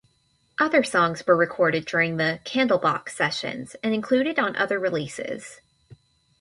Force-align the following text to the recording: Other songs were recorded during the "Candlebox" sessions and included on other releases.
Other 0.57 0.83
songs 0.83 1.23
were 1.27 1.35
recorded 1.37 1.85
during 1.85 2.17
the 2.17 2.39
"Candlebox" 2.43 3.09
sessions 3.09 3.75
and 3.83 3.93
included 3.93 4.39
on 4.39 4.55
other 4.55 4.79
releases. 4.79 5.61